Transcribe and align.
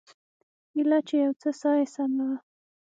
ايله 0.75 0.99
چې 1.07 1.15
يو 1.23 1.33
څه 1.41 1.49
ساه 1.59 1.75
يې 1.79 1.85
سمه 1.93 2.23
وه. 2.29 2.37